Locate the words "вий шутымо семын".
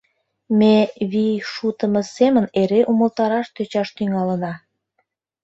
1.11-2.45